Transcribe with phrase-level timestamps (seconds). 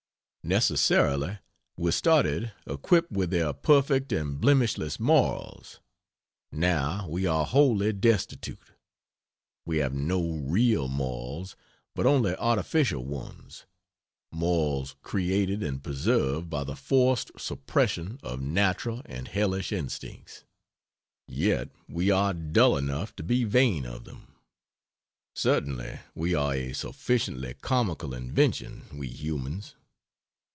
[0.43, 1.37] Necessarily
[1.77, 5.79] we started equipped with their perfect and blemishless morals;
[6.51, 8.71] now we are wholly destitute;
[9.67, 11.55] we have no real, morals,
[11.95, 13.65] but only artificial ones
[14.31, 20.43] morals created and preserved by the forced suppression of natural and hellish instincts.
[21.27, 24.33] Yet we are dull enough to be vain of them.
[25.35, 29.75] Certainly we are a sufficiently comical invention, we humans.